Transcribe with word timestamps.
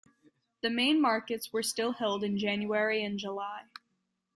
The 0.61 0.71
main 0.71 0.99
markets 0.99 1.53
were 1.53 1.61
still 1.61 1.91
held 1.91 2.23
in 2.23 2.39
January 2.39 3.03
and 3.03 3.19
July. 3.19 3.65